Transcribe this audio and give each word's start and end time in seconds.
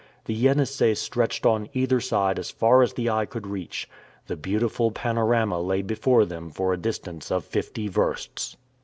The 0.25 0.33
Yenisei 0.33 0.95
stretched 0.95 1.45
on 1.45 1.69
either 1.73 1.99
side 1.99 2.39
as 2.39 2.49
far 2.49 2.81
as 2.81 2.93
the 2.93 3.07
eye 3.07 3.27
could 3.27 3.45
reach. 3.45 3.87
The 4.25 4.35
beautiful 4.35 4.89
panorama 4.89 5.59
lay 5.61 5.83
before 5.83 6.25
them 6.25 6.49
for 6.49 6.73
a 6.73 6.75
distance 6.77 7.29
of 7.29 7.45
fifty 7.45 7.87
versts. 7.87 8.57